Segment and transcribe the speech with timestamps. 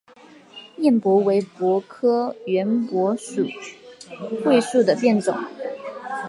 [0.79, 3.45] 偃柏为柏科圆柏属
[4.43, 5.37] 桧树的变种。